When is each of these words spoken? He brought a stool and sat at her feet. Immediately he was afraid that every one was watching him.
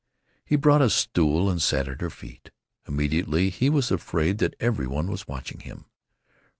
He 0.43 0.55
brought 0.55 0.81
a 0.81 0.89
stool 0.89 1.47
and 1.47 1.61
sat 1.61 1.87
at 1.87 2.01
her 2.01 2.09
feet. 2.09 2.49
Immediately 2.87 3.51
he 3.51 3.69
was 3.69 3.91
afraid 3.91 4.39
that 4.39 4.55
every 4.59 4.87
one 4.87 5.05
was 5.11 5.27
watching 5.27 5.59
him. 5.59 5.85